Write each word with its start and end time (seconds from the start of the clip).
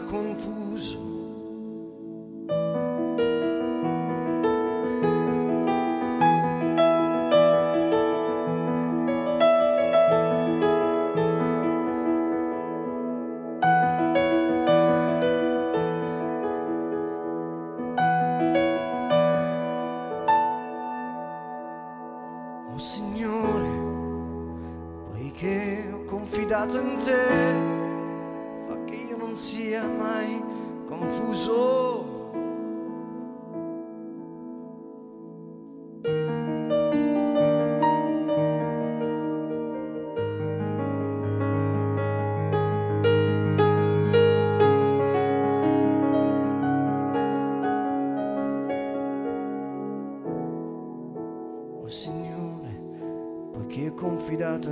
confuso. 0.00 0.57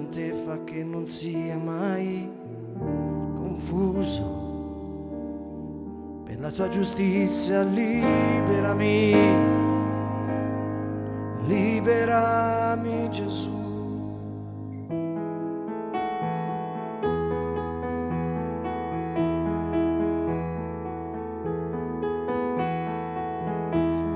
In 0.06 0.10
te, 0.10 0.32
fa 0.44 0.62
che 0.64 0.84
non 0.84 1.06
sia 1.06 1.56
mai 1.56 2.28
confuso. 3.34 4.44
Per 6.24 6.40
la 6.40 6.50
tua 6.50 6.68
giustizia 6.68 7.62
liberami, 7.62 9.14
liberami 11.46 13.10
Gesù. 13.10 13.54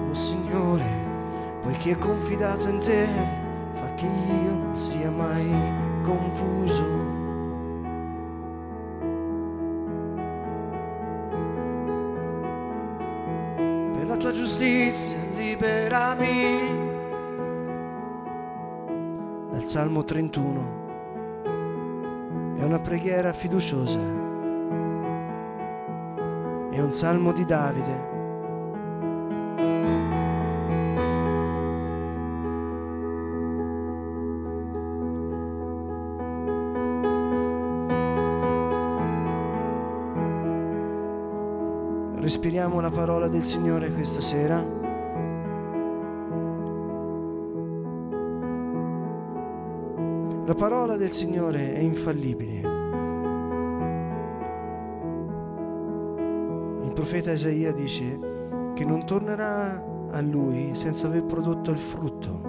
Oh 0.09 0.15
Signore, 0.15 0.85
poiché 1.63 1.95
ho 1.95 1.99
confidato 1.99 2.69
in 2.69 2.79
te, 2.81 3.40
liberami. 15.91 16.79
Dal 19.51 19.65
Salmo 19.65 20.05
31 20.05 20.79
è 22.57 22.63
una 22.63 22.79
preghiera 22.79 23.33
fiduciosa. 23.33 23.99
È 26.71 26.79
un 26.79 26.93
salmo 26.93 27.33
di 27.33 27.45
Davide 27.45 28.19
Respiriamo 42.21 42.81
la 42.81 42.91
parola 42.91 43.27
del 43.27 43.45
Signore 43.45 43.91
questa 43.91 44.21
sera. 44.21 44.80
La 50.51 50.57
parola 50.57 50.97
del 50.97 51.13
Signore 51.13 51.75
è 51.75 51.79
infallibile. 51.79 52.57
Il 56.83 56.93
profeta 56.93 57.31
Isaia 57.31 57.73
dice 57.73 58.19
che 58.75 58.85
non 58.85 59.07
tornerà 59.07 59.81
a 60.11 60.21
lui 60.21 60.71
senza 60.73 61.07
aver 61.07 61.23
prodotto 61.23 61.71
il 61.71 61.79
frutto. 61.79 62.41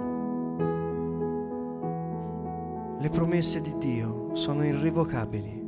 Le 2.98 3.08
promesse 3.08 3.60
di 3.60 3.72
Dio 3.78 4.30
sono 4.34 4.64
irrevocabili. 4.64 5.64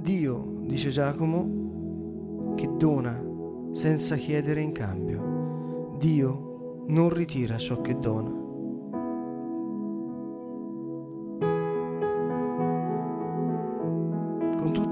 Dio, 0.00 0.56
dice 0.62 0.90
Giacomo, 0.90 2.54
che 2.56 2.68
dona 2.76 3.22
senza 3.70 4.16
chiedere 4.16 4.60
in 4.60 4.72
cambio. 4.72 5.94
Dio 5.98 6.84
non 6.88 7.10
ritira 7.10 7.58
ciò 7.58 7.80
che 7.80 7.96
dona. 7.96 8.41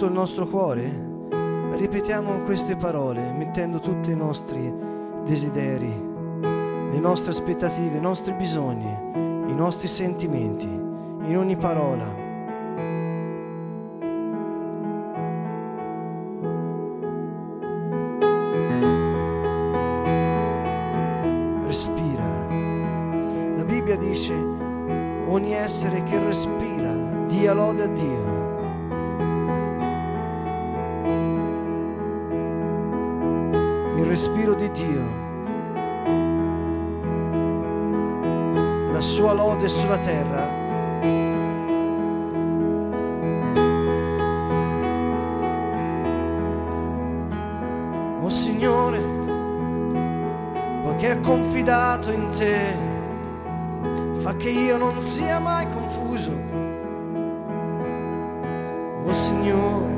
Tutto 0.00 0.12
il 0.14 0.18
nostro 0.18 0.46
cuore 0.46 1.08
ripetiamo 1.72 2.40
queste 2.44 2.74
parole 2.74 3.32
mettendo 3.32 3.80
tutti 3.80 4.10
i 4.10 4.16
nostri 4.16 4.74
desideri, 5.26 5.94
le 6.40 6.98
nostre 6.98 7.32
aspettative, 7.32 7.98
i 7.98 8.00
nostri 8.00 8.32
bisogni, 8.32 8.90
i 9.46 9.54
nostri 9.54 9.88
sentimenti 9.88 10.64
in 10.64 11.36
ogni 11.36 11.54
parola. 11.56 12.06
Respira. 21.66 22.48
La 23.58 23.64
Bibbia 23.64 23.98
dice 23.98 24.32
ogni 24.32 25.52
essere 25.52 26.02
che 26.04 26.18
respira 26.24 26.94
dia 27.26 27.52
lode 27.52 27.82
a 27.82 27.88
Dio. 27.88 28.29
Respiro 34.10 34.54
di 34.54 34.68
Dio, 34.72 35.04
la 38.92 39.00
sua 39.00 39.32
lode 39.32 39.68
sulla 39.68 39.98
terra 39.98 40.48
Oh 48.20 48.28
Signore, 48.28 49.00
poiché 50.82 51.12
ho 51.12 51.20
confidato 51.20 52.10
in 52.10 52.30
te, 52.30 52.74
fa 54.18 54.34
che 54.34 54.50
io 54.50 54.76
non 54.76 55.00
sia 55.00 55.38
mai 55.38 55.68
confuso. 55.68 56.36
Oh 59.06 59.12
Signore, 59.12 59.94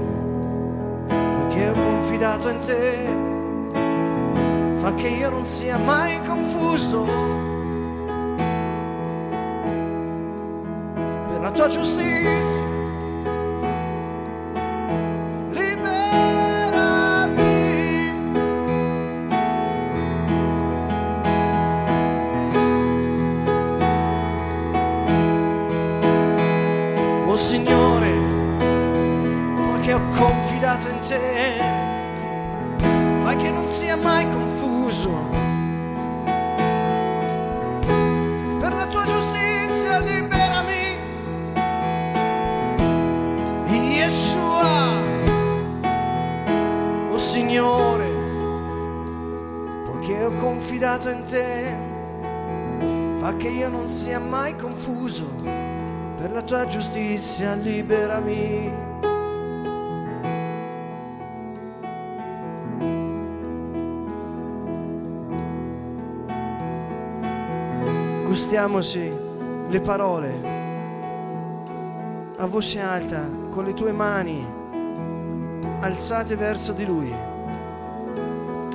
poiché 1.06 1.70
ho 1.70 1.74
confidato 1.74 2.48
in 2.50 2.58
te, 2.60 3.31
che 4.94 5.08
io 5.08 5.30
non 5.30 5.44
sia 5.44 5.76
mai 5.78 6.20
confuso. 6.26 7.04
Per 11.28 11.40
la 11.40 11.50
tua 11.50 11.68
giustizia. 11.68 12.61
Confuso. 34.92 35.10
Per 38.60 38.74
la 38.74 38.86
tua 38.86 39.04
giustizia 39.06 39.98
liberami, 40.00 40.98
Yeshua. 43.68 45.00
Oh 47.10 47.18
Signore, 47.18 48.10
poiché 49.86 50.24
ho 50.24 50.34
confidato 50.34 51.08
in 51.08 51.24
te, 51.24 51.74
fa 53.18 53.34
che 53.36 53.48
io 53.48 53.68
non 53.70 53.88
sia 53.88 54.18
mai 54.18 54.54
confuso 54.56 55.26
per 56.16 56.30
la 56.32 56.42
tua 56.42 56.66
giustizia 56.66 57.54
liberami. 57.54 58.91
Gustiamoci 68.42 69.08
le 69.68 69.80
parole 69.80 70.32
a 72.38 72.46
voce 72.46 72.80
alta 72.80 73.24
con 73.50 73.64
le 73.64 73.72
tue 73.72 73.92
mani 73.92 74.44
alzate 75.78 76.34
verso 76.34 76.72
di 76.72 76.84
Lui. 76.84 77.14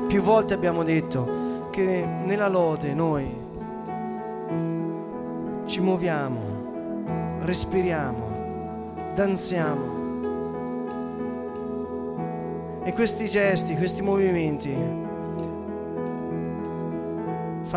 Più 0.08 0.22
volte 0.22 0.54
abbiamo 0.54 0.84
detto 0.84 1.68
che 1.70 2.08
nella 2.24 2.48
lode 2.48 2.94
noi 2.94 3.30
ci 5.66 5.82
muoviamo, 5.82 7.40
respiriamo, 7.42 8.94
danziamo. 9.16 9.96
E 12.86 12.94
questi 12.94 13.28
gesti, 13.28 13.76
questi 13.76 14.02
movimenti 14.02 15.07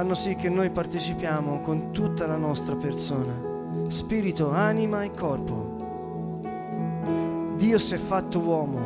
fanno 0.00 0.14
sì 0.14 0.34
che 0.34 0.48
noi 0.48 0.70
partecipiamo 0.70 1.60
con 1.60 1.92
tutta 1.92 2.26
la 2.26 2.38
nostra 2.38 2.74
persona 2.74 3.48
spirito, 3.88 4.48
anima 4.50 5.02
e 5.02 5.10
corpo. 5.10 6.38
Dio 7.56 7.78
si 7.78 7.92
è 7.92 7.98
fatto 7.98 8.38
uomo. 8.38 8.78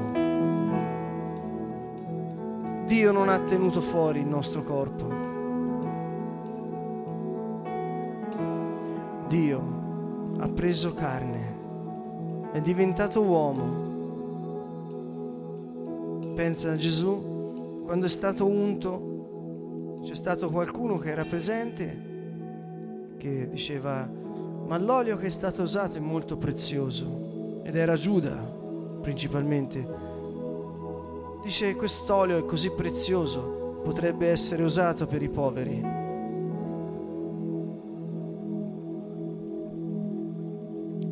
Dio 2.87 3.13
non 3.13 3.29
ha 3.29 3.39
tenuto 3.39 3.81
fuori 3.81 4.19
il 4.19 4.27
nostro 4.27 4.65
corpo. 4.65 5.09
Dio 9.29 9.63
ha 10.39 10.49
preso 10.49 10.95
carne, 10.95 12.51
è 12.51 12.61
diventato 12.61 13.23
uomo. 13.23 13.83
Pensa 16.35 16.73
a 16.73 16.77
Gesù, 16.77 17.83
quando 17.85 18.07
è 18.07 18.09
stato 18.09 18.47
unto, 18.47 19.14
c'è 20.15 20.21
stato 20.21 20.49
qualcuno 20.49 20.97
che 20.97 21.11
era 21.11 21.25
presente 21.25 22.13
che 23.17 23.49
diceva 23.49 24.09
ma 24.09 24.79
l'olio 24.79 25.17
che 25.17 25.27
è 25.27 25.31
stato 25.31 25.63
usato 25.63 25.97
è 25.97 26.01
molto 26.01 26.37
prezioso 26.37 27.61
ed 27.65 27.75
era 27.75 27.97
Giuda 27.97 28.37
principalmente. 29.03 29.85
Dice 31.43 31.75
quest'olio 31.75 32.39
è 32.39 32.45
così 32.45 32.71
prezioso, 32.71 33.81
potrebbe 33.83 34.29
essere 34.29 34.63
usato 34.63 35.07
per 35.09 35.21
i 35.21 35.29
poveri. 35.29 35.83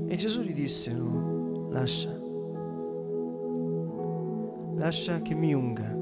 E 0.06 0.16
Gesù 0.16 0.42
gli 0.42 0.54
disse, 0.54 0.92
no, 0.94 1.68
lascia, 1.70 2.16
lascia 4.76 5.20
che 5.22 5.34
mi 5.34 5.52
unga. 5.52 6.01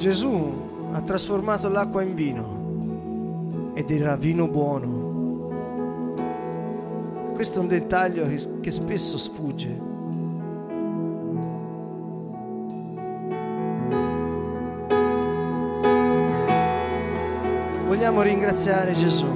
Gesù 0.00 0.88
ha 0.92 1.02
trasformato 1.02 1.68
l'acqua 1.68 2.00
in 2.00 2.14
vino 2.14 3.72
ed 3.74 3.90
era 3.90 4.16
vino 4.16 4.48
buono. 4.48 6.08
Questo 7.34 7.58
è 7.58 7.60
un 7.60 7.68
dettaglio 7.68 8.26
che, 8.62 8.70
spesso 8.70 9.18
sfugge. 9.18 9.78
Vogliamo 17.86 18.22
ringraziare 18.22 18.94
Gesù 18.94 19.28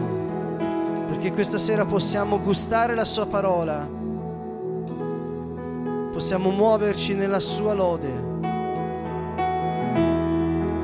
perché 1.08 1.31
questa 1.32 1.58
sera 1.58 1.84
possiamo 1.84 2.40
gustare 2.40 2.94
la 2.94 3.05
sua 3.05 3.26
parola, 3.26 3.87
possiamo 6.11 6.49
muoverci 6.49 7.12
nella 7.12 7.40
sua 7.40 7.75
lode 7.75 8.32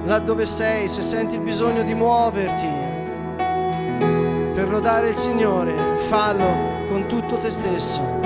là 0.05 0.19
dove 0.19 0.47
sei, 0.47 0.89
se 0.89 1.03
senti 1.03 1.35
il 1.35 1.41
bisogno 1.41 1.83
di 1.83 1.95
muoverti 1.95 2.69
per 4.55 4.69
lodare 4.69 5.11
il 5.11 5.17
Signore, 5.17 5.73
fallo 6.09 6.85
con 6.87 7.07
tutto 7.07 7.37
te 7.37 7.51
stesso. 7.51 8.19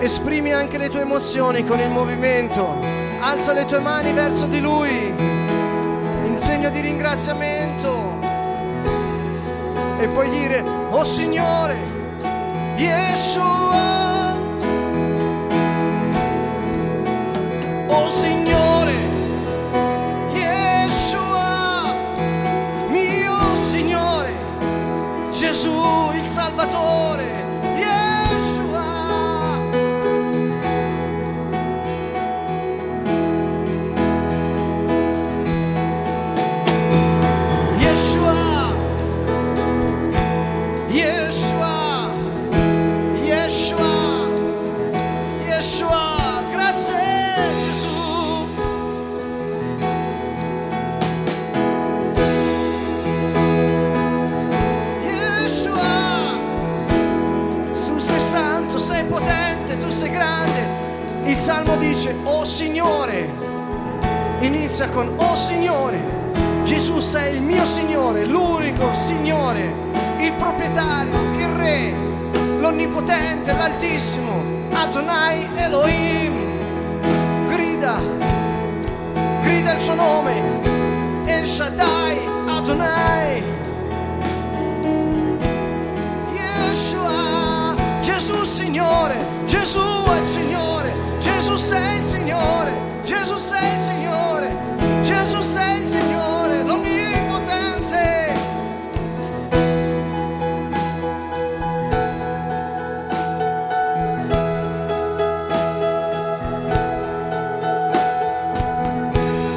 Esprimi 0.00 0.52
anche 0.52 0.78
le 0.78 0.88
tue 0.88 1.02
emozioni 1.02 1.64
con 1.64 1.78
il 1.78 1.88
movimento. 1.88 2.76
Alza 3.20 3.52
le 3.52 3.64
tue 3.66 3.78
mani 3.78 4.12
verso 4.12 4.46
di 4.46 4.60
Lui 4.60 5.14
in 6.24 6.34
segno 6.38 6.70
di 6.70 6.80
ringraziamento. 6.80 8.18
E 10.00 10.08
puoi 10.08 10.28
dire, 10.28 10.64
oh 10.90 11.04
Signore, 11.04 11.76
Yeshua. 12.74 14.01
Signore, 18.10 18.94
Yeshua, 20.32 21.94
mio 22.88 23.54
Signore, 23.54 24.34
Gesù 25.32 26.10
il 26.14 26.26
Salvatore. 26.26 27.41
Inizia 64.82 64.88
con, 64.90 65.12
oh 65.16 65.36
Signore, 65.36 66.00
Gesù 66.64 66.98
sei 66.98 67.36
il 67.36 67.42
mio 67.42 67.64
Signore, 67.64 68.26
l'unico 68.26 68.92
Signore, 68.94 69.72
il 70.18 70.32
proprietario, 70.32 71.14
il 71.36 71.46
Re, 71.54 71.94
l'Onnipotente, 72.58 73.52
l'Altissimo, 73.52 74.42
Adonai 74.72 75.46
Elohim. 75.56 76.50
Grida, 77.48 78.00
grida 79.42 79.74
il 79.74 79.80
suo 79.80 79.94
nome, 79.94 80.42
El 81.26 81.46
Shaddai, 81.46 82.18
Adonai. 82.46 83.42
Yeshua, 86.32 87.74
Gesù 88.00 88.42
Signore, 88.44 89.16
Gesù 89.46 89.80
è 89.80 90.20
il 90.20 90.26
Signore. 90.26 91.10
Gesù 91.18 91.56
sei 91.56 91.98
il 91.98 92.04
Signore, 92.04 92.72
Gesù 93.04 93.36
sei 93.36 93.74
il 93.74 93.80
Signore, 93.80 94.71
Gesù 95.12 95.42
sei 95.42 95.82
il 95.82 95.88
Signore, 95.88 96.62
l'Onnipotente. 96.64 98.32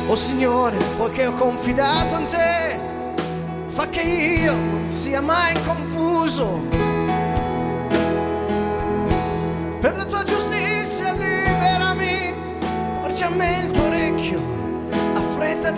Oh 0.08 0.16
Signore, 0.16 0.78
poiché 0.98 1.26
ho 1.26 1.34
confidato 1.34 2.20
in 2.20 2.28
te, 2.28 2.80
fa 3.68 3.88
che 3.88 4.02
io 4.02 4.52
non 4.52 4.86
sia 4.90 5.22
mai 5.22 5.56
confuso. 5.64 6.85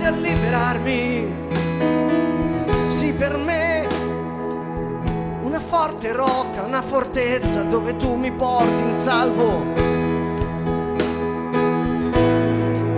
A 0.07 0.11
liberarmi. 0.11 1.27
Sì, 2.87 3.13
per 3.13 3.37
me 3.37 3.85
una 5.41 5.59
forte 5.59 6.13
rocca, 6.13 6.63
una 6.63 6.81
fortezza 6.81 7.63
dove 7.63 7.97
tu 7.97 8.15
mi 8.15 8.31
porti 8.31 8.81
in 8.81 8.95
salvo. 8.95 9.63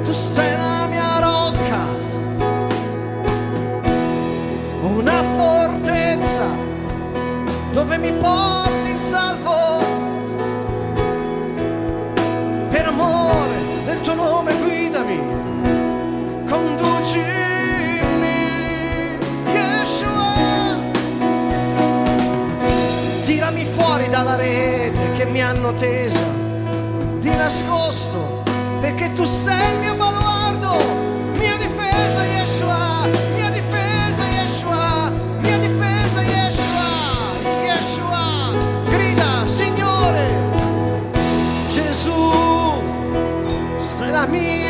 Tu 0.04 0.12
sei 0.12 0.56
la 0.56 0.86
mia 0.88 1.20
rocca, 1.20 1.80
una 4.82 5.24
fortezza 5.24 6.46
dove 7.72 7.98
mi 7.98 8.12
porti 8.14 8.69
hanno 25.70 25.78
tesa 25.78 26.26
di 27.20 27.30
nascosto, 27.30 28.44
perché 28.82 29.14
tu 29.14 29.24
sei 29.24 29.74
il 29.74 29.80
mio 29.80 29.96
baluardo, 29.96 30.78
mia 31.38 31.58
difesa 31.58 32.24
Yeshua, 32.24 33.08
mia 33.36 33.50
difesa 33.50 34.24
Yeshua, 34.26 35.12
mia 35.42 35.58
difesa 35.60 36.22
Yeshua, 36.22 36.88
Yeshua, 37.66 38.54
grida 38.90 39.46
Signore, 39.46 40.28
Gesù, 41.68 42.82
sei 43.78 44.12
la 44.12 44.26
mia 44.26 44.69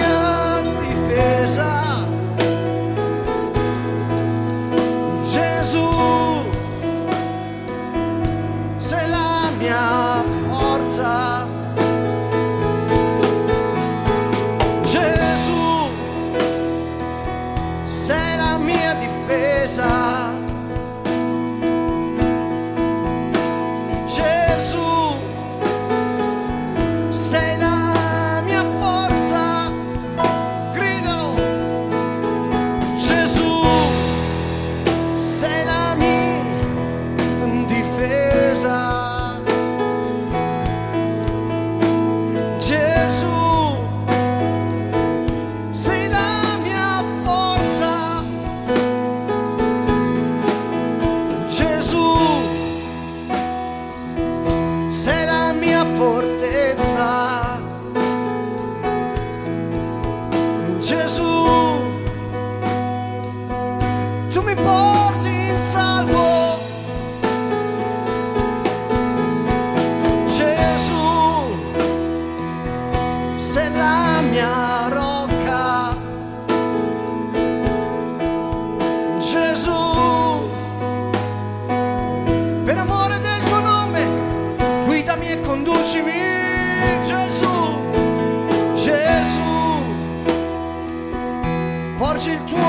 Gesù, 79.30 80.50
per 82.64 82.78
amore 82.80 83.20
del 83.20 83.44
tuo 83.44 83.60
nome, 83.60 84.08
guidami 84.86 85.28
e 85.28 85.40
conducimi. 85.42 86.12
Gesù, 87.04 87.80
Gesù, 88.74 89.84
porgi 91.98 92.32
il 92.32 92.44
tuo 92.46 92.69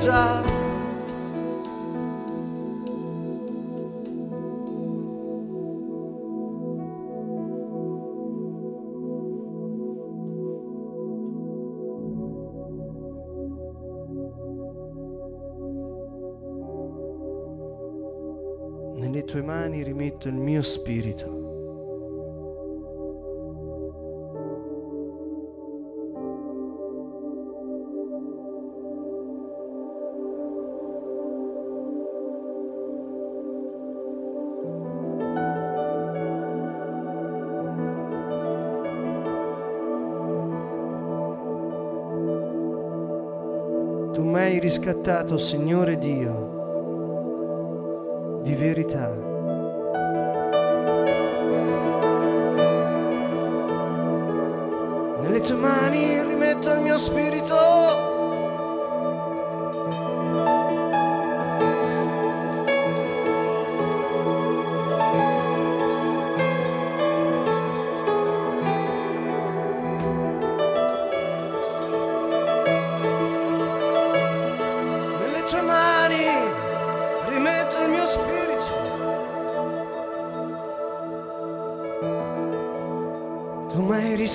difesa. 0.00 0.42
Nelle 18.96 19.24
tue 19.24 19.42
mani 19.42 19.82
rimetto 19.82 20.28
il 20.28 20.34
mio 20.34 20.62
spirito. 20.62 21.49
Tu 44.30 44.36
mi 44.36 44.42
hai 44.42 44.60
riscattato, 44.60 45.38
Signore 45.38 45.98
Dio, 45.98 46.38
di 48.44 48.54
verità. 48.54 49.12
Nelle 55.20 55.40
tue 55.40 55.56
mani 55.56 56.22
rimetto 56.22 56.72
il 56.72 56.80
mio 56.80 56.96
spirito. 56.96 57.69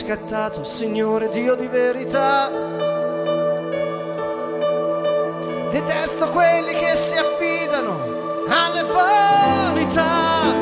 Riscattato, 0.06 0.64
Signore 0.64 1.30
Dio 1.30 1.56
di 1.56 1.68
verità. 1.68 2.52
Detesto 5.72 6.30
quelli 6.30 6.74
che 6.74 6.96
si 6.96 7.18
affidano 7.18 8.46
alle 8.48 8.84
vanità. 8.84 10.54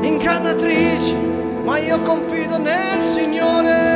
Incannatrici, 0.00 1.14
ma 1.64 1.78
io 1.78 2.00
confido 2.02 2.58
nel 2.58 3.02
Signore. 3.02 3.91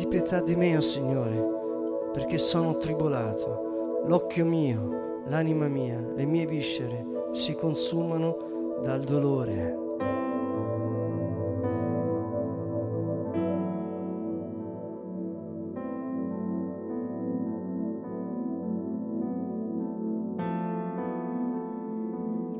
Abbi 0.00 0.08
pietà 0.08 0.40
di 0.40 0.56
me, 0.56 0.78
oh 0.78 0.80
Signore, 0.80 2.10
perché 2.14 2.38
sono 2.38 2.78
tribolato. 2.78 4.04
L'occhio 4.06 4.46
mio, 4.46 5.22
l'anima 5.26 5.68
mia, 5.68 6.00
le 6.00 6.24
mie 6.24 6.46
viscere 6.46 7.04
si 7.32 7.54
consumano 7.54 8.78
dal 8.82 9.02
dolore. 9.02 9.76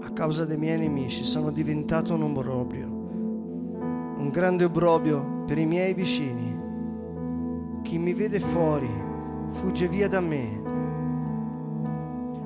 A 0.03 0.13
causa 0.13 0.45
dei 0.45 0.59
miei 0.59 0.79
nemici 0.79 1.25
sono 1.25 1.51
diventato 1.51 2.13
un 2.13 2.23
obrobrio, 2.23 2.87
un 2.87 4.29
grande 4.31 4.65
obrobio 4.65 5.45
per 5.47 5.57
i 5.57 5.65
miei 5.65 5.95
vicini. 5.95 6.60
Chi 7.91 7.99
mi 7.99 8.15
vede 8.15 8.39
fuori 8.39 8.89
fugge 9.51 9.89
via 9.89 10.09
da 10.09 10.21
me. 10.21 10.63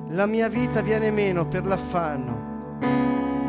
La 0.09 0.25
mia 0.25 0.49
vita 0.49 0.81
viene 0.81 1.11
meno 1.11 1.45
per 1.47 1.67
l'affanno. 1.67 2.77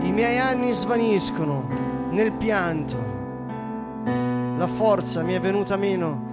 I 0.03 0.13
miei 0.13 0.39
anni 0.39 0.75
svaniscono 0.75 1.67
nel 2.11 2.33
pianto. 2.33 2.99
La 4.05 4.67
forza 4.67 5.23
mi 5.23 5.33
è 5.33 5.41
venuta 5.41 5.77
meno. 5.77 6.29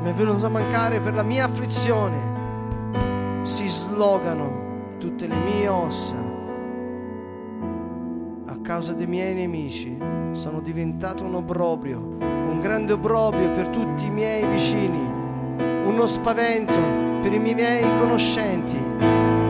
Mi 0.00 0.08
è 0.08 0.14
venuta 0.14 0.46
a 0.46 0.48
mancare 0.48 1.00
per 1.00 1.12
la 1.12 1.22
mia 1.22 1.44
afflizione. 1.44 3.42
Si 3.42 3.68
slogano 3.68 4.94
tutte 4.96 5.26
le 5.26 5.36
mie 5.36 5.68
ossa. 5.68 6.16
A 8.46 8.58
causa 8.62 8.94
dei 8.94 9.06
miei 9.06 9.34
nemici 9.34 10.11
sono 10.32 10.60
diventato 10.60 11.24
un 11.24 11.34
obrobrio 11.34 12.32
un 12.52 12.60
grande 12.60 12.92
obrobio 12.92 13.50
per 13.52 13.68
tutti 13.68 14.04
i 14.04 14.10
miei 14.10 14.46
vicini, 14.46 15.00
uno 15.86 16.04
spavento 16.04 16.78
per 17.22 17.32
i 17.32 17.38
miei 17.38 17.82
conoscenti. 17.98 18.78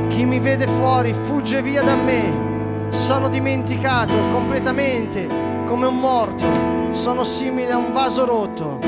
Chi 0.09 0.25
mi 0.25 0.38
vede 0.38 0.66
fuori 0.66 1.12
fugge 1.12 1.62
via 1.62 1.83
da 1.83 1.97
me, 1.97 2.90
sono 2.90 3.29
dimenticato 3.29 4.14
completamente 4.31 5.27
come 5.66 5.87
un 5.87 5.99
morto, 5.99 6.47
sono 6.92 7.25
simile 7.25 7.73
a 7.73 7.77
un 7.77 7.92
vaso 7.92 8.25
rotto, 8.25 8.79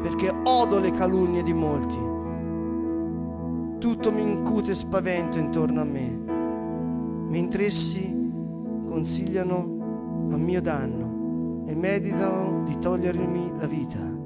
perché 0.00 0.32
odo 0.44 0.80
le 0.80 0.92
calunnie 0.92 1.42
di 1.42 1.52
molti. 1.52 2.06
Tutto 3.78 4.10
mi 4.10 4.22
incute 4.22 4.74
spavento 4.74 5.38
intorno 5.38 5.82
a 5.82 5.84
me, 5.84 6.18
mentre 7.28 7.66
essi 7.66 8.16
consigliano 8.88 9.77
a 10.30 10.36
mio 10.36 10.60
danno 10.60 11.64
e 11.66 11.74
meditano 11.74 12.64
di 12.64 12.78
togliermi 12.78 13.52
la 13.58 13.66
vita. 13.66 14.17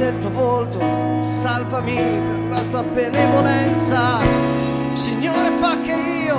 Del 0.00 0.18
tuo 0.18 0.30
volto, 0.30 0.78
salvami 1.20 1.94
per 1.94 2.40
la 2.48 2.62
tua 2.70 2.82
benevolenza. 2.82 4.20
Signore 4.94 5.50
fa 5.60 5.78
che 5.82 5.92
io 5.92 6.38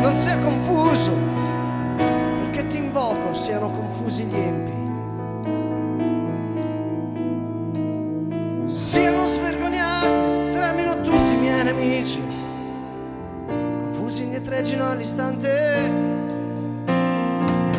non 0.00 0.16
sia 0.16 0.38
confuso, 0.38 1.12
perché 1.96 2.66
ti 2.68 2.78
invoco 2.78 3.34
siano 3.34 3.68
confusi 3.68 4.24
gli 4.24 4.34
empi. 4.34 4.70
Siano 8.64 9.26
svergognati, 9.26 10.52
tremino 10.52 11.02
tutti 11.02 11.34
i 11.34 11.38
miei 11.38 11.64
nemici, 11.64 12.22
confusi 13.46 14.22
indietreggino 14.22 14.88
all'istante. 14.88 16.10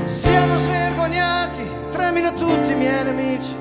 Siano 0.03 0.57
svergognati, 0.59 1.67
tremino 1.89 2.33
tutti 2.35 2.71
i 2.71 2.75
miei 2.75 3.03
nemici, 3.03 3.55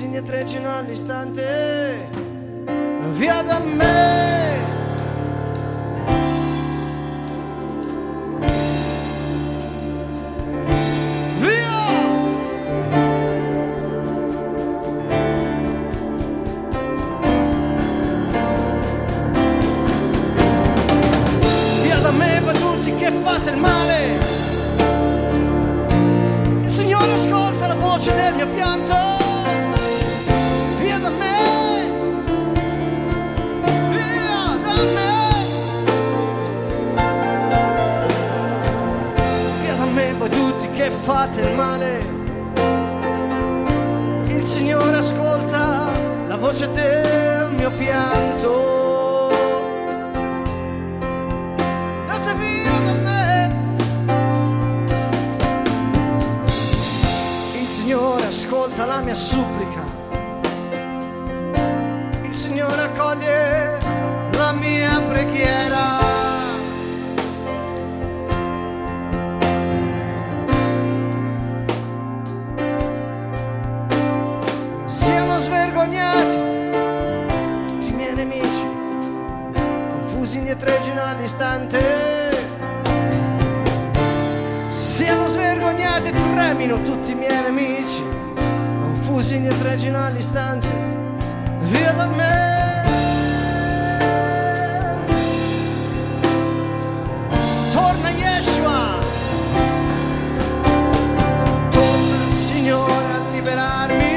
confusi 0.00 0.04
indietreggino 0.04 0.74
all'istante, 0.74 2.08
via 3.12 3.42
da 3.42 3.58
me. 3.58 4.59
Il 44.28 44.44
Signore 44.44 44.96
ascolta 44.96 45.90
la 46.26 46.36
voce 46.36 46.70
del 46.72 47.50
mio 47.52 47.70
pianto. 47.72 48.70
Ascolta 58.30 58.86
la 58.86 59.00
mia 59.00 59.12
supplica. 59.12 59.79
All'istante. 81.10 81.78
Siamo 84.68 85.26
svergognati 85.26 86.12
tremino 86.12 86.80
tutti 86.82 87.10
i 87.10 87.14
miei 87.14 87.42
nemici, 87.42 88.02
confusi 88.34 89.44
e 89.44 89.58
tregino 89.58 90.04
all'istante. 90.04 90.68
Via 91.60 91.92
da 91.92 92.06
me. 92.06 92.48
Torna 97.72 98.10
Yeshua. 98.10 98.98
Torna 101.70 102.28
Signore 102.28 103.12
a 103.12 103.30
liberarmi 103.32 104.09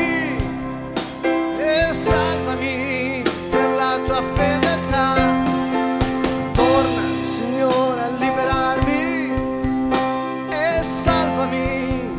salvami. 10.84 12.18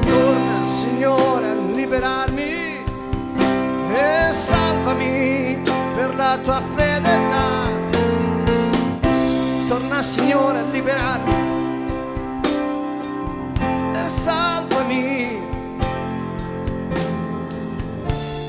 Torna 0.00 0.66
Signore 0.66 1.48
a 1.50 1.54
liberarmi 1.74 2.82
e 3.94 4.32
salvami 4.32 5.60
per 5.94 6.14
la 6.16 6.38
tua 6.42 6.62
fedeltà. 6.74 7.68
Torna 9.68 10.02
Signore 10.02 10.58
a 10.58 10.62
liberarmi 10.62 11.34
e 13.92 14.08
salvami. 14.08 15.46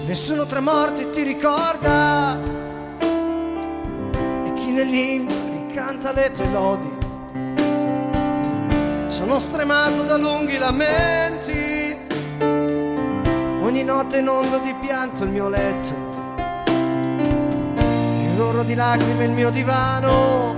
Nessuno 0.05 0.45
tra 0.45 0.61
morti 0.61 1.09
ti 1.11 1.23
ricorda 1.23 2.39
e 4.45 4.53
chi 4.53 4.71
negli 4.71 4.95
inferi 4.95 5.38
canta 5.99 6.13
le 6.13 6.31
tue 6.31 6.49
lodi. 6.49 6.97
Sono 9.07 9.37
stremato 9.37 10.03
da 10.03 10.15
lunghi 10.15 10.57
lamenti, 10.57 11.97
ogni 13.61 13.83
notte 13.83 14.19
inondo 14.19 14.59
di 14.59 14.73
pianto 14.79 15.25
il 15.25 15.29
mio 15.31 15.49
letto, 15.49 15.89
il 16.67 18.37
loro 18.37 18.63
di 18.63 18.75
lacrime 18.75 19.25
il 19.25 19.31
mio 19.31 19.49
divano. 19.49 20.55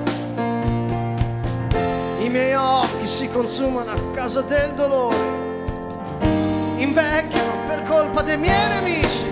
I 2.20 2.30
miei 2.30 2.54
occhi 2.54 3.08
si 3.08 3.28
consumano 3.30 3.92
a 3.92 4.00
causa 4.14 4.42
del 4.42 4.74
dolore, 4.76 5.18
invecchiano 6.78 7.66
per 7.66 7.82
colpa 7.84 8.22
dei 8.22 8.38
miei 8.38 8.70
nemici. 8.70 9.31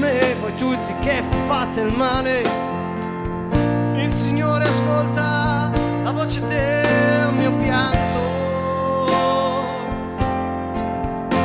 Me, 0.00 0.34
voi 0.40 0.54
tutti 0.56 0.92
che 1.00 1.22
fate 1.46 1.82
il 1.82 1.92
male. 1.92 2.42
Il 3.96 4.12
Signore 4.12 4.64
ascolta 4.64 5.70
la 6.02 6.10
voce 6.10 6.40
del 6.46 7.32
mio 7.34 7.52
pianto. 7.58 8.18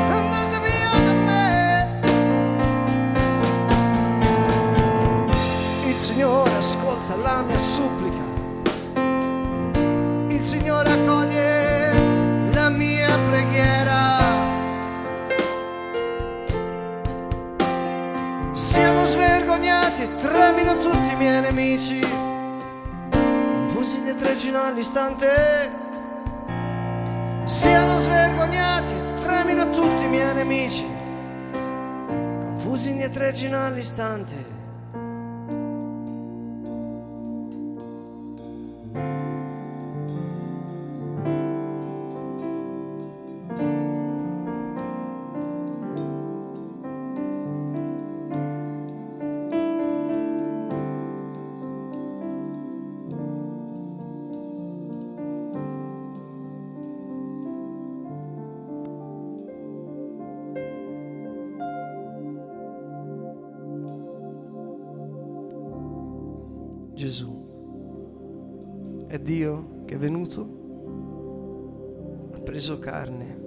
Andate 0.09 0.59
via 0.61 0.91
da 1.05 1.11
me. 1.11 1.99
Il 5.87 5.97
Signore 5.97 6.55
ascolta 6.55 7.15
la 7.17 7.41
mia 7.41 7.57
supplica. 7.57 8.23
Il 10.29 10.43
Signore 10.43 10.91
accoglie 10.91 11.54
tremino 20.35 20.77
tutti 20.77 21.13
i 21.13 21.15
miei 21.15 21.39
nemici. 21.39 22.05
Confusi 23.09 24.01
ne 24.01 24.15
tregino 24.15 24.61
all'istante. 24.61 25.71
Siamo 27.45 27.97
svergognati 27.97 28.93
tremino 29.23 29.69
tutti 29.69 30.03
i 30.03 30.07
miei 30.07 30.33
nemici. 30.33 30.85
Confusi 31.53 32.93
ne 32.93 33.09
tregino 33.09 33.65
all'istante. 33.65 34.54
È 69.95 69.97
venuto, 69.97 70.47
ha 72.33 72.39
preso 72.39 72.79
carne. 72.79 73.43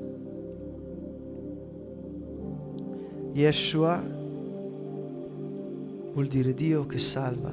Yeshua 3.33 4.03
vuol 6.13 6.27
dire 6.27 6.55
Dio 6.55 6.87
che 6.87 6.99
salva. 6.99 7.53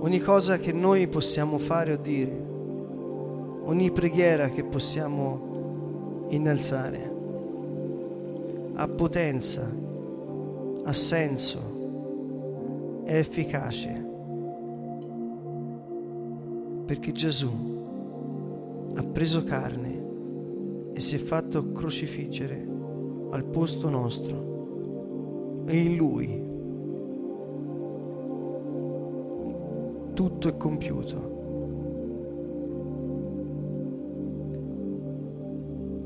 Ogni 0.00 0.18
cosa 0.18 0.58
che 0.58 0.72
noi 0.72 1.06
possiamo 1.06 1.58
fare 1.58 1.92
o 1.92 1.96
dire, 1.96 2.44
ogni 3.62 3.92
preghiera 3.92 4.48
che 4.48 4.64
possiamo 4.64 6.26
innalzare, 6.30 7.14
ha 8.74 8.88
potenza, 8.88 9.70
ha 10.82 10.92
senso, 10.92 11.71
è 13.12 13.18
efficace. 13.18 13.90
Perché 16.86 17.12
Gesù 17.12 17.50
ha 18.94 19.02
preso 19.04 19.42
carne 19.42 20.90
e 20.94 21.00
si 21.00 21.16
è 21.16 21.18
fatto 21.18 21.72
crocifiggere 21.72 22.66
al 23.30 23.44
posto 23.44 23.90
nostro. 23.90 25.64
E 25.66 25.76
in 25.76 25.96
Lui 25.96 26.40
tutto 30.14 30.48
è 30.48 30.56
compiuto. 30.56 31.30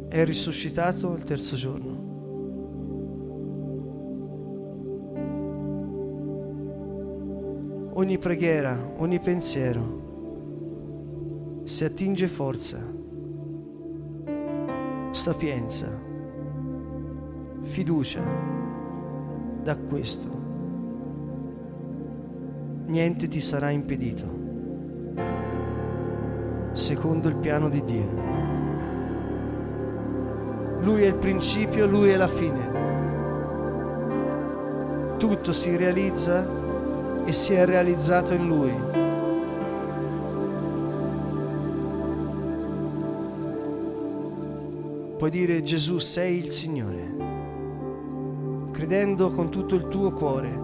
È 0.09 0.25
risuscitato 0.25 1.15
il 1.15 1.23
terzo 1.23 1.55
giorno. 1.55 2.06
Ogni 7.99 8.19
preghiera, 8.19 8.79
ogni 8.99 9.19
pensiero, 9.21 10.05
si 11.65 11.83
attinge 11.83 12.29
forza, 12.29 12.79
sapienza, 15.13 15.89
fiducia 17.63 18.21
da 19.63 19.77
questo. 19.79 20.29
Niente 22.87 23.29
ti 23.29 23.41
sarà 23.41 23.71
impedito, 23.71 24.25
secondo 26.73 27.29
il 27.29 27.37
piano 27.37 27.71
di 27.71 27.83
Dio. 27.83 28.25
Lui 30.81 31.03
è 31.03 31.07
il 31.07 31.17
principio, 31.17 31.87
lui 31.87 32.11
è 32.11 32.17
la 32.17 32.29
fine. 32.29 32.75
Tutto 35.17 35.55
si 35.55 35.75
realizza 35.77 36.65
e 37.27 37.33
si 37.33 37.55
è 37.55 37.65
realizzato 37.67 38.35
in 38.35 38.47
Lui. 38.47 38.73
Puoi 45.19 45.31
dire 45.31 45.63
Gesù 45.63 45.99
sei 45.99 46.39
il 46.39 46.53
Signore, 46.53 47.15
credendo 48.71 49.31
con 49.31 49.51
tutto 49.51 49.75
il 49.75 49.89
tuo 49.89 50.13
cuore 50.13 50.61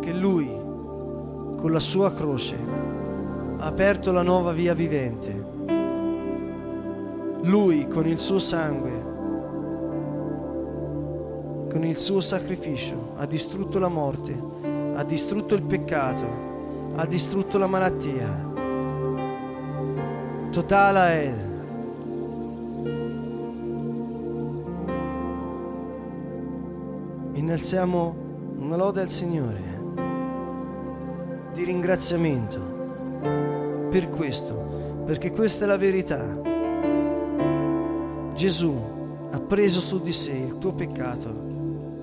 che 0.00 0.12
Lui, 0.12 0.48
con 0.48 1.70
la 1.70 1.78
sua 1.78 2.12
croce, 2.12 2.56
ha 3.58 3.64
aperto 3.64 4.10
la 4.10 4.22
nuova 4.22 4.50
via 4.50 4.74
vivente. 4.74 5.50
Lui, 7.42 7.86
con 7.86 8.08
il 8.08 8.18
suo 8.18 8.40
sangue, 8.40 9.10
con 11.70 11.84
il 11.84 11.96
suo 11.96 12.20
sacrificio, 12.20 13.12
ha 13.18 13.26
distrutto 13.26 13.78
la 13.78 13.88
morte 13.88 14.51
ha 14.94 15.04
distrutto 15.04 15.54
il 15.54 15.62
peccato, 15.62 16.24
ha 16.94 17.06
distrutto 17.06 17.58
la 17.58 17.66
malattia. 17.66 18.50
Totala 20.50 21.10
è. 21.10 21.32
Innalziamo 27.32 28.14
una 28.58 28.76
lode 28.76 29.00
al 29.00 29.08
Signore 29.08 29.70
di 31.54 31.64
ringraziamento 31.64 32.60
per 33.90 34.10
questo, 34.10 35.02
perché 35.06 35.30
questa 35.30 35.64
è 35.64 35.66
la 35.66 35.78
verità. 35.78 36.40
Gesù 38.34 38.74
ha 39.30 39.40
preso 39.40 39.80
su 39.80 40.00
di 40.00 40.12
sé 40.12 40.32
il 40.32 40.58
tuo 40.58 40.72
peccato, 40.72 41.50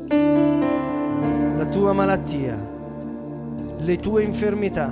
la 0.07 1.65
tua 1.67 1.93
malattia 1.93 2.77
le 3.81 3.97
tue 3.97 4.23
infermità, 4.23 4.91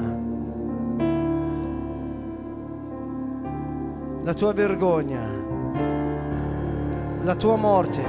la 4.23 4.33
tua 4.33 4.53
vergogna, 4.53 5.27
la 7.21 7.35
tua 7.35 7.57
morte. 7.57 8.01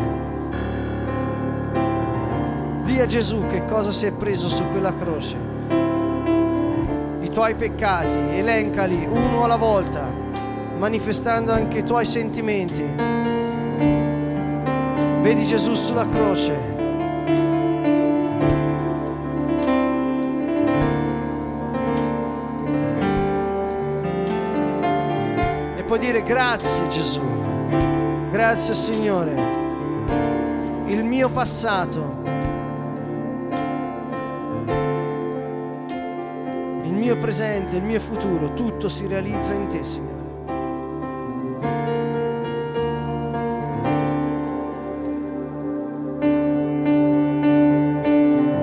Dì 2.84 3.00
a 3.00 3.06
Gesù 3.06 3.44
che 3.48 3.64
cosa 3.64 3.90
si 3.90 4.06
è 4.06 4.12
preso 4.12 4.48
su 4.48 4.62
quella 4.70 4.94
croce. 4.94 5.36
I 7.22 7.30
tuoi 7.30 7.56
peccati, 7.56 8.36
elencali 8.38 9.04
uno 9.04 9.42
alla 9.42 9.56
volta, 9.56 10.04
manifestando 10.78 11.50
anche 11.50 11.78
i 11.78 11.84
tuoi 11.84 12.06
sentimenti. 12.06 12.84
Vedi 15.22 15.44
Gesù 15.44 15.74
sulla 15.74 16.06
croce. 16.06 16.77
Dire 26.10 26.22
grazie 26.22 26.88
Gesù, 26.88 27.22
grazie 28.30 28.74
Signore. 28.74 29.56
Il 30.86 31.04
mio 31.04 31.28
passato 31.28 32.18
mio 37.08 37.16
presente, 37.16 37.76
il 37.76 37.84
mio 37.84 38.00
futuro, 38.00 38.52
tutto 38.52 38.90
si 38.90 39.06
realizza 39.06 39.54
in 39.54 39.66
te, 39.68 39.82
Signore. 39.82 40.16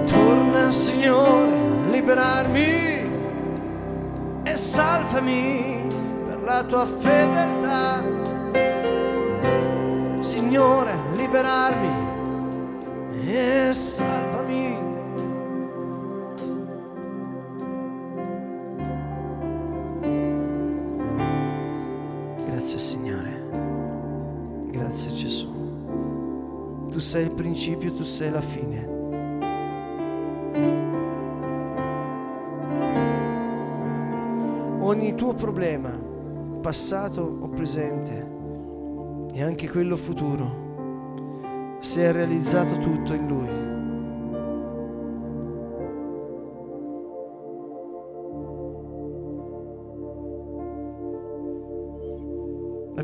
Torna, 0.05 0.69
Signore, 0.69 1.89
liberarmi 1.89 3.09
e 4.43 4.55
salvami 4.55 5.87
per 6.27 6.43
la 6.43 6.63
tua 6.65 6.85
fedeltà. 6.85 7.14
Grazie 22.65 22.79
Signore, 22.79 23.49
grazie 24.71 25.11
Gesù. 25.11 25.47
Tu 26.89 26.97
sei 26.97 27.25
il 27.25 27.33
principio, 27.35 27.93
tu 27.93 28.01
sei 28.01 28.31
la 28.31 28.41
fine. 28.41 28.87
Ogni 34.79 35.13
tuo 35.13 35.35
problema, 35.35 35.91
passato 36.61 37.37
o 37.39 37.47
presente, 37.49 38.31
e 39.31 39.43
anche 39.43 39.69
quello 39.69 39.95
futuro, 39.95 41.77
si 41.81 42.01
è 42.01 42.11
realizzato 42.11 42.79
tutto 42.79 43.13
in 43.13 43.27
Lui. 43.27 43.64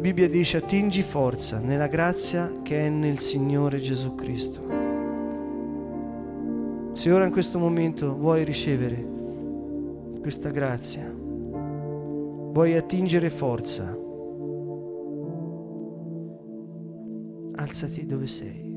Bibbia 0.02 0.28
dice 0.28 0.58
attingi 0.58 1.04
forza 1.04 1.60
nella 1.60 1.86
grazia 1.86 2.52
che 2.64 2.88
è 2.88 2.90
nel 2.90 3.20
Signore 3.20 3.78
Gesù 3.78 4.16
Cristo. 4.16 4.64
Se 6.94 7.12
ora 7.12 7.26
in 7.26 7.32
questo 7.32 7.60
momento 7.60 8.18
vuoi 8.18 8.44
ricevere 8.44 9.08
questa 10.20 10.50
grazia, 10.50 11.08
vuoi 11.08 12.76
attingere 12.76 13.30
forza, 13.30 13.96
alzati 17.58 18.04
dove 18.08 18.26
sei, 18.26 18.76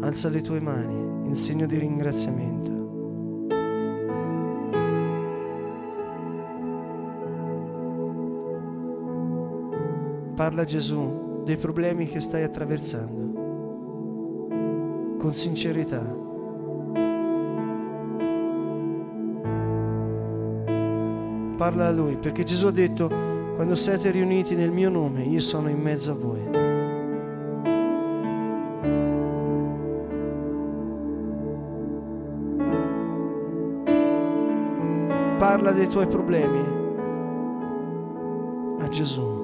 alza 0.00 0.30
le 0.30 0.40
tue 0.40 0.60
mani 0.60 1.28
in 1.28 1.36
segno 1.36 1.66
di 1.66 1.76
ringraziamento. 1.76 2.85
Parla 10.36 10.62
a 10.62 10.64
Gesù 10.66 11.40
dei 11.44 11.56
problemi 11.56 12.04
che 12.04 12.20
stai 12.20 12.42
attraversando 12.42 13.24
con 15.16 15.32
sincerità. 15.32 16.02
Parla 21.56 21.86
a 21.86 21.90
Lui 21.90 22.16
perché 22.16 22.44
Gesù 22.44 22.66
ha 22.66 22.70
detto 22.70 23.08
quando 23.54 23.74
siete 23.74 24.10
riuniti 24.10 24.54
nel 24.54 24.70
mio 24.70 24.90
nome 24.90 25.22
io 25.22 25.40
sono 25.40 25.70
in 25.70 25.80
mezzo 25.80 26.12
a 26.12 26.14
voi. 26.14 26.42
Parla 35.38 35.72
dei 35.72 35.88
tuoi 35.88 36.06
problemi 36.06 36.60
a 38.80 38.88
Gesù. 38.88 39.35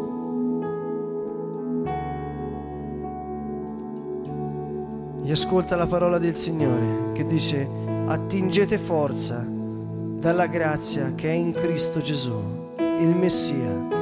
E 5.24 5.30
ascolta 5.30 5.76
la 5.76 5.86
parola 5.86 6.18
del 6.18 6.36
Signore 6.36 7.12
che 7.12 7.24
dice 7.24 7.68
attingete 8.06 8.76
forza 8.76 9.46
dalla 9.46 10.46
grazia 10.46 11.12
che 11.14 11.28
è 11.28 11.32
in 11.32 11.52
Cristo 11.52 12.00
Gesù, 12.00 12.72
il 12.76 13.14
Messia. 13.16 14.00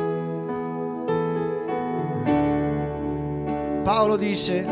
Paolo 3.83 4.17
dice 4.17 4.65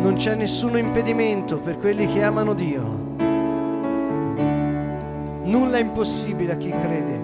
non 0.00 0.14
c'è 0.14 0.36
nessuno 0.36 0.78
impedimento 0.78 1.58
per 1.58 1.76
quelli 1.76 2.06
che 2.06 2.22
amano 2.22 2.54
Dio. 2.54 2.98
Nulla 5.44 5.78
è 5.78 5.80
impossibile 5.80 6.52
a 6.52 6.56
chi 6.56 6.70
crede. 6.70 7.22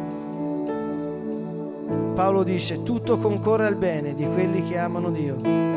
Paolo 2.15 2.43
dice 2.43 2.83
tutto 2.83 3.19
concorre 3.19 3.67
al 3.67 3.77
bene 3.77 4.15
di 4.15 4.27
quelli 4.27 4.63
che 4.67 4.79
amano 4.79 5.11
Dio 5.13 5.76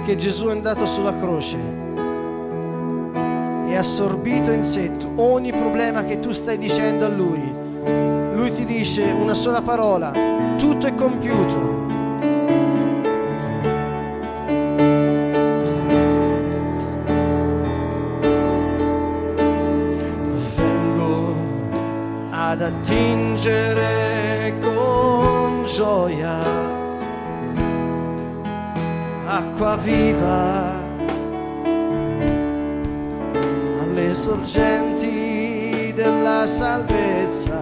perché 0.00 0.16
Gesù 0.16 0.46
è 0.46 0.52
andato 0.52 0.86
sulla 0.86 1.14
croce 1.14 1.58
e 3.68 3.76
ha 3.76 3.80
assorbito 3.80 4.50
in 4.50 4.64
sé 4.64 4.90
ogni 5.16 5.52
problema 5.52 6.04
che 6.04 6.20
tu 6.20 6.32
stai 6.32 6.56
dicendo 6.56 7.04
a 7.04 7.08
Lui. 7.08 7.52
Lui 8.34 8.50
ti 8.52 8.64
dice 8.64 9.02
una 9.12 9.34
sola 9.34 9.60
parola, 9.60 10.10
tutto 10.56 10.86
è 10.86 10.94
compiuto. 10.94 11.69
Acqua 29.60 29.76
viva 29.76 30.88
alle 33.82 34.10
sorgenti 34.10 35.92
della 35.94 36.46
salvezza, 36.46 37.59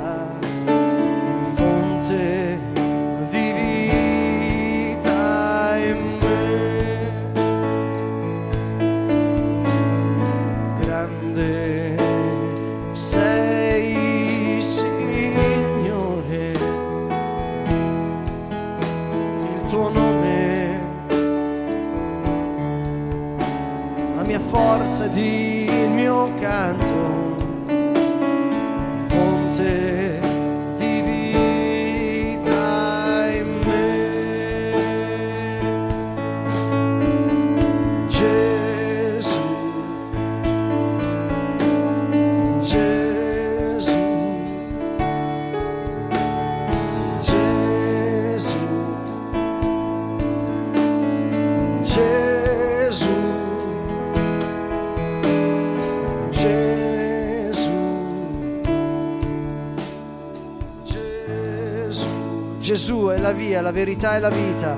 Gesù 62.68 63.06
è 63.06 63.16
la 63.16 63.32
via, 63.32 63.62
la 63.62 63.72
verità 63.72 64.16
e 64.16 64.20
la 64.20 64.28
vita. 64.28 64.76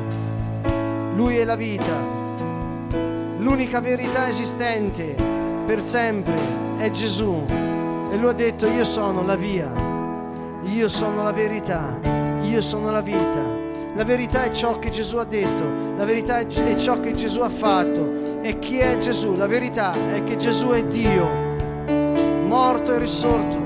Lui 1.16 1.38
è 1.38 1.44
la 1.44 1.56
vita. 1.56 1.92
L'unica 3.38 3.80
verità 3.80 4.28
esistente 4.28 5.16
per 5.66 5.82
sempre 5.82 6.38
è 6.78 6.88
Gesù. 6.92 7.44
E 7.48 8.16
lui 8.16 8.28
ha 8.28 8.32
detto 8.32 8.68
io 8.68 8.84
sono 8.84 9.24
la 9.24 9.34
via, 9.34 9.72
io 10.66 10.88
sono 10.88 11.24
la 11.24 11.32
verità, 11.32 11.98
io 12.42 12.62
sono 12.62 12.92
la 12.92 13.00
vita. 13.00 13.42
La 13.96 14.04
verità 14.04 14.44
è 14.44 14.52
ciò 14.52 14.78
che 14.78 14.90
Gesù 14.90 15.16
ha 15.16 15.24
detto, 15.24 15.96
la 15.96 16.04
verità 16.04 16.38
è 16.38 16.46
ciò 16.76 17.00
che 17.00 17.10
Gesù 17.10 17.40
ha 17.40 17.48
fatto. 17.48 18.40
E 18.40 18.60
chi 18.60 18.78
è 18.78 18.98
Gesù? 18.98 19.34
La 19.34 19.48
verità 19.48 19.92
è 20.14 20.22
che 20.22 20.36
Gesù 20.36 20.68
è 20.68 20.84
Dio, 20.84 21.26
morto 22.46 22.92
e 22.92 23.00
risorto 23.00 23.59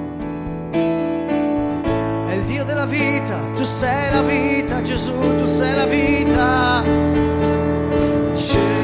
vita, 3.25 3.39
tu 3.57 3.65
sei 3.65 4.11
la 4.11 4.23
vita, 4.23 4.83
Gesù, 4.83 5.13
tu 5.39 5.47
sei 5.47 5.75
la 5.75 5.87
vita. 5.87 6.83
Gesù. 8.35 8.84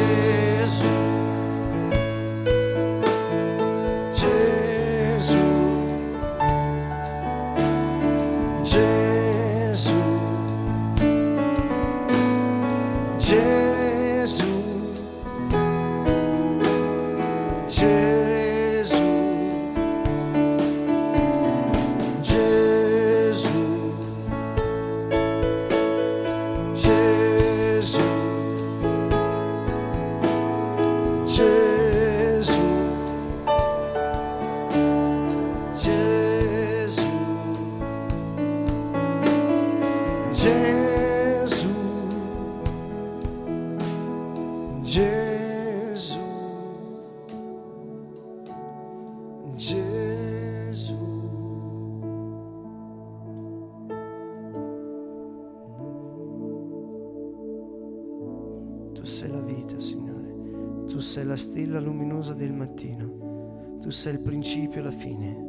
Tu 63.81 63.91
sei 63.91 64.13
il 64.13 64.21
principio 64.21 64.81
e 64.81 64.85
la 64.85 64.91
fine. 64.91 65.49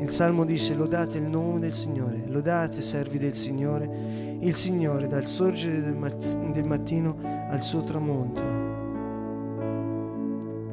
Il 0.00 0.10
Salmo 0.10 0.44
dice 0.44 0.74
lodate 0.74 1.18
il 1.18 1.24
nome 1.24 1.60
del 1.60 1.72
Signore, 1.72 2.24
lodate 2.26 2.82
servi 2.82 3.18
del 3.18 3.34
Signore, 3.34 4.36
il 4.40 4.54
Signore 4.54 5.06
dal 5.06 5.26
sorgere 5.26 5.80
del, 5.80 5.96
mat- 5.96 6.50
del 6.50 6.64
mattino 6.64 7.16
al 7.22 7.62
suo 7.62 7.82
tramonto. 7.84 8.42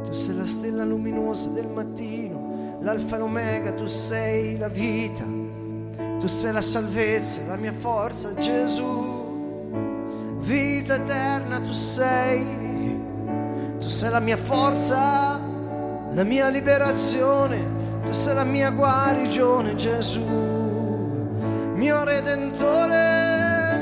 Tu 0.04 0.12
sei 0.12 0.36
la 0.36 0.48
stella 0.48 0.84
luminosa 0.84 1.50
del 1.50 1.68
mattino, 1.68 2.80
l'alfa 2.82 3.16
e 3.16 3.20
l'omega, 3.20 3.74
tu 3.74 3.86
sei 3.86 4.58
la 4.58 4.70
vita, 4.70 5.24
tu 6.20 6.28
sei 6.28 6.52
la 6.52 6.62
salvezza, 6.62 7.46
la 7.46 7.58
mia 7.58 7.74
forza, 7.74 8.34
Gesù. 8.34 9.20
Vita 10.40 10.96
eterna 10.96 11.60
tu 11.60 11.72
sei, 11.72 12.44
sei 13.92 14.10
la 14.10 14.20
mia 14.20 14.38
forza 14.38 15.40
la 16.14 16.24
mia 16.24 16.50
liberazione, 16.50 17.58
tu 18.04 18.12
sei 18.12 18.36
la 18.36 18.44
mia 18.44 18.70
guarigione, 18.72 19.76
Gesù, 19.76 20.26
mio 21.76 22.04
redentore, 22.04 23.80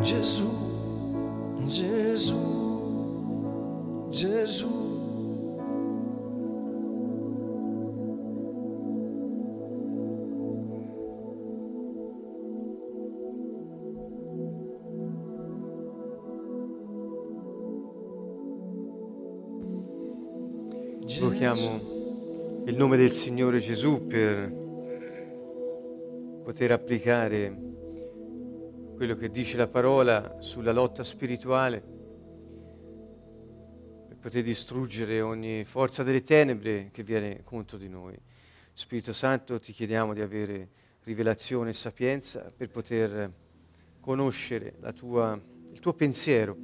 Gesù, 0.00 0.48
Gesù, 1.66 2.38
Gesù. 4.08 4.87
Invochiamo 21.38 22.64
il 22.66 22.74
nome 22.74 22.96
del 22.96 23.12
Signore 23.12 23.60
Gesù 23.60 24.08
per 24.08 24.50
poter 26.42 26.72
applicare 26.72 27.56
quello 28.96 29.14
che 29.14 29.30
dice 29.30 29.56
la 29.56 29.68
parola 29.68 30.38
sulla 30.40 30.72
lotta 30.72 31.04
spirituale, 31.04 31.80
per 34.08 34.16
poter 34.18 34.42
distruggere 34.42 35.20
ogni 35.20 35.62
forza 35.64 36.02
delle 36.02 36.24
tenebre 36.24 36.88
che 36.90 37.04
viene 37.04 37.42
contro 37.44 37.78
di 37.78 37.88
noi. 37.88 38.18
Spirito 38.72 39.12
Santo, 39.12 39.60
ti 39.60 39.72
chiediamo 39.72 40.14
di 40.14 40.20
avere 40.20 40.70
rivelazione 41.04 41.70
e 41.70 41.74
sapienza 41.74 42.52
per 42.54 42.68
poter 42.68 43.32
conoscere 44.00 44.74
tua, 44.96 45.40
il 45.70 45.78
tuo 45.78 45.92
pensiero 45.92 46.56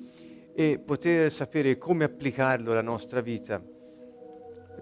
e 0.52 0.80
poter 0.84 1.30
sapere 1.30 1.78
come 1.78 2.02
applicarlo 2.02 2.72
alla 2.72 2.82
nostra 2.82 3.20
vita 3.20 3.62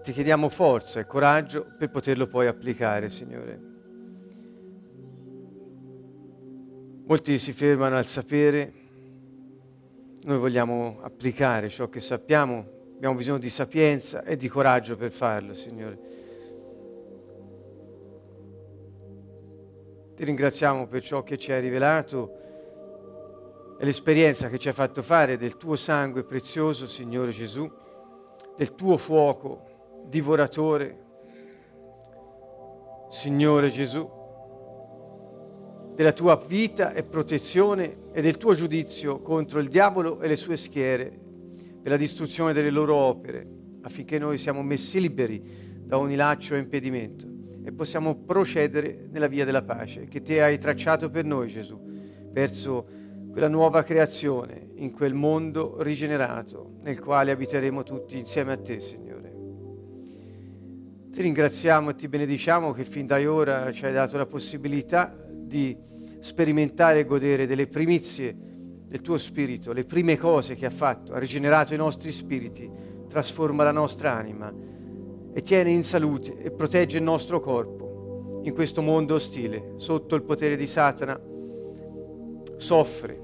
ti 0.03 0.11
chiediamo 0.11 0.49
forza 0.49 0.99
e 0.99 1.05
coraggio 1.05 1.65
per 1.77 1.89
poterlo 1.89 2.27
poi 2.27 2.47
applicare, 2.47 3.09
Signore. 3.09 3.71
Molti 7.05 7.39
si 7.39 7.53
fermano 7.53 7.95
al 7.95 8.05
sapere, 8.05 8.73
noi 10.23 10.37
vogliamo 10.37 10.99
applicare 11.01 11.69
ciò 11.69 11.87
che 11.87 12.01
sappiamo, 12.01 12.65
abbiamo 12.95 13.15
bisogno 13.15 13.37
di 13.37 13.49
sapienza 13.49 14.23
e 14.23 14.35
di 14.35 14.49
coraggio 14.49 14.97
per 14.97 15.11
farlo, 15.11 15.53
Signore. 15.53 15.99
Ti 20.15 20.23
ringraziamo 20.25 20.87
per 20.87 21.01
ciò 21.01 21.23
che 21.23 21.37
ci 21.37 21.53
hai 21.53 21.61
rivelato 21.61 22.41
e 23.79 23.85
l'esperienza 23.85 24.49
che 24.49 24.59
ci 24.59 24.67
hai 24.67 24.73
fatto 24.73 25.01
fare 25.01 25.37
del 25.37 25.55
tuo 25.55 25.77
sangue 25.77 26.23
prezioso, 26.23 26.87
Signore 26.87 27.31
Gesù, 27.31 27.71
del 28.57 28.75
tuo 28.75 28.97
fuoco 28.97 29.71
divoratore, 30.07 31.01
Signore 33.09 33.69
Gesù, 33.69 34.09
della 35.93 36.11
tua 36.11 36.41
vita 36.47 36.93
e 36.93 37.03
protezione 37.03 38.11
e 38.11 38.21
del 38.21 38.37
tuo 38.37 38.55
giudizio 38.55 39.21
contro 39.21 39.59
il 39.59 39.69
diavolo 39.69 40.19
e 40.21 40.27
le 40.27 40.35
sue 40.35 40.57
schiere 40.57 41.11
per 41.81 41.91
la 41.91 41.97
distruzione 41.97 42.53
delle 42.53 42.71
loro 42.71 42.95
opere, 42.95 43.47
affinché 43.81 44.17
noi 44.17 44.37
siamo 44.37 44.63
messi 44.63 44.99
liberi 44.99 45.41
da 45.83 45.97
ogni 45.99 46.15
laccio 46.15 46.55
e 46.55 46.59
impedimento 46.59 47.27
e 47.63 47.71
possiamo 47.71 48.15
procedere 48.15 49.07
nella 49.11 49.27
via 49.27 49.45
della 49.45 49.63
pace 49.63 50.05
che 50.05 50.21
te 50.21 50.41
hai 50.41 50.57
tracciato 50.57 51.09
per 51.09 51.25
noi, 51.25 51.47
Gesù, 51.47 51.79
verso 52.31 52.87
quella 53.31 53.47
nuova 53.47 53.83
creazione, 53.83 54.71
in 54.75 54.91
quel 54.91 55.13
mondo 55.13 55.81
rigenerato 55.81 56.77
nel 56.81 56.99
quale 56.99 57.31
abiteremo 57.31 57.83
tutti 57.83 58.17
insieme 58.17 58.51
a 58.51 58.57
te, 58.57 58.79
Signore. 58.79 59.12
Ti 61.13 61.21
ringraziamo 61.21 61.91
e 61.91 61.95
ti 61.95 62.07
benediciamo 62.07 62.71
che 62.71 62.83
fin 62.83 63.05
da 63.05 63.21
ora 63.31 63.71
ci 63.71 63.85
hai 63.85 63.93
dato 63.93 64.17
la 64.17 64.25
possibilità 64.25 65.15
di 65.29 65.77
sperimentare 66.19 67.01
e 67.01 67.05
godere 67.05 67.45
delle 67.45 67.67
primizie 67.67 68.35
del 68.35 68.99
tuo 69.01 69.17
spirito, 69.17 69.73
le 69.73 69.83
prime 69.83 70.17
cose 70.17 70.55
che 70.55 70.65
ha 70.65 70.71
fatto, 70.71 71.13
ha 71.13 71.19
rigenerato 71.19 71.75
i 71.75 71.77
nostri 71.77 72.09
spiriti, 72.09 72.67
trasforma 73.07 73.63
la 73.63 73.71
nostra 73.71 74.11
anima 74.11 74.51
e 75.31 75.41
tiene 75.43 75.69
in 75.69 75.83
salute 75.83 76.35
e 76.35 76.49
protegge 76.49 76.97
il 76.97 77.03
nostro 77.03 77.39
corpo 77.39 78.41
in 78.43 78.53
questo 78.55 78.81
mondo 78.81 79.13
ostile, 79.13 79.73
sotto 79.77 80.15
il 80.15 80.23
potere 80.23 80.57
di 80.57 80.65
Satana, 80.65 81.21
soffre. 82.57 83.21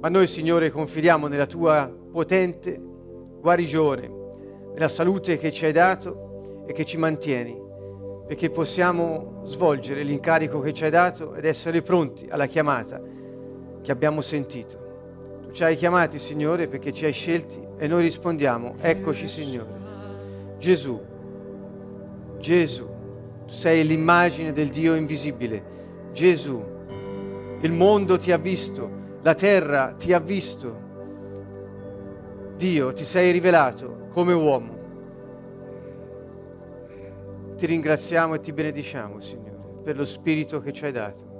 Ma 0.00 0.08
noi, 0.08 0.28
Signore, 0.28 0.70
confidiamo 0.70 1.26
nella 1.26 1.46
tua 1.46 1.92
potente 2.12 2.80
guarigione, 2.80 4.08
nella 4.74 4.88
salute 4.88 5.38
che 5.38 5.50
ci 5.50 5.64
hai 5.64 5.72
dato 5.72 6.30
e 6.66 6.72
che 6.72 6.84
ci 6.84 6.96
mantieni, 6.96 7.60
perché 8.26 8.50
possiamo 8.50 9.42
svolgere 9.44 10.02
l'incarico 10.02 10.60
che 10.60 10.72
ci 10.72 10.84
hai 10.84 10.90
dato 10.90 11.34
ed 11.34 11.44
essere 11.44 11.82
pronti 11.82 12.26
alla 12.28 12.46
chiamata 12.46 13.00
che 13.82 13.92
abbiamo 13.92 14.20
sentito. 14.20 15.40
Tu 15.42 15.50
ci 15.52 15.64
hai 15.64 15.76
chiamati, 15.76 16.18
Signore, 16.18 16.68
perché 16.68 16.92
ci 16.92 17.04
hai 17.04 17.12
scelti 17.12 17.60
e 17.76 17.86
noi 17.88 18.02
rispondiamo, 18.02 18.76
eccoci, 18.80 19.26
Signore. 19.26 19.80
Gesù, 20.58 21.00
Gesù, 22.38 22.88
tu 23.46 23.52
sei 23.52 23.84
l'immagine 23.86 24.52
del 24.52 24.68
Dio 24.68 24.94
invisibile, 24.94 25.62
Gesù, 26.12 26.62
il 27.60 27.72
mondo 27.72 28.18
ti 28.18 28.32
ha 28.32 28.38
visto, 28.38 28.90
la 29.22 29.34
terra 29.34 29.94
ti 29.96 30.12
ha 30.12 30.18
visto. 30.18 30.90
Dio 32.56 32.92
ti 32.92 33.04
sei 33.04 33.32
rivelato 33.32 34.08
come 34.10 34.32
uomo. 34.32 34.71
Ti 37.62 37.68
ringraziamo 37.68 38.34
e 38.34 38.40
ti 38.40 38.52
benediciamo, 38.52 39.20
Signore, 39.20 39.82
per 39.84 39.96
lo 39.96 40.04
Spirito 40.04 40.58
che 40.58 40.72
ci 40.72 40.84
hai 40.84 40.90
dato. 40.90 41.30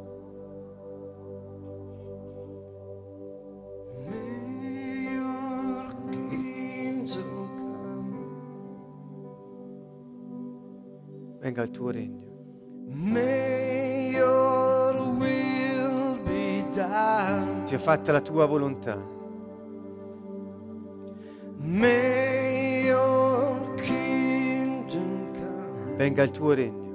Venga 11.40 11.62
il 11.62 11.70
tuo 11.72 11.90
regno. 11.90 12.30
Sia 17.64 17.78
fatta 17.80 18.12
la 18.12 18.20
tua 18.20 18.46
volontà. 18.46 18.96
May 21.56 22.41
Venga 26.02 26.24
il 26.24 26.32
tuo 26.32 26.52
regno. 26.52 26.90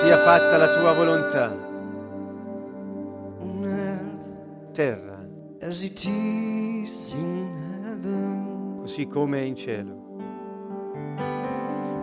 Sia 0.00 0.16
fatta 0.16 0.56
la 0.56 0.76
tua 0.76 0.92
volontà. 0.94 1.56
Terra, 4.72 5.24
così 8.80 9.06
come 9.06 9.44
in 9.44 9.54
cielo. 9.54 9.94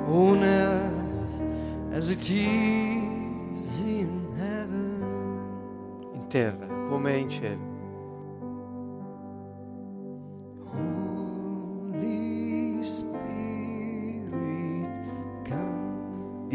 On 0.07 0.41
earth 0.41 1.91
as 1.91 2.09
it 2.09 2.29
is 2.29 3.81
in 3.81 4.29
heaven. 4.38 5.03
In 6.13 6.27
terra, 6.29 6.65
come 6.88 7.17
in 7.17 7.27
cielo. 7.27 7.66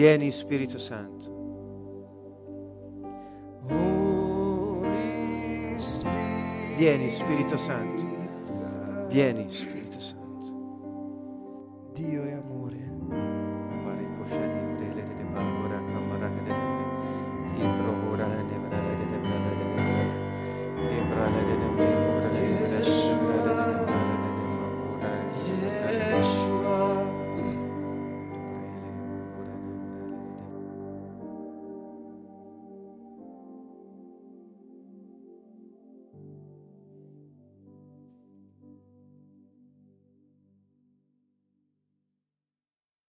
Vieni 0.03 0.33
Spirito 0.33 0.79
Santo. 0.79 1.31
Vieni 6.77 7.13
Spirito 7.13 7.57
Santo. 7.57 9.07
Vieni 9.11 9.49
Spirito 9.49 10.01
Santo. 10.01 11.91
Dio 11.93 12.25
è 12.25 12.33
amore. 12.33 12.62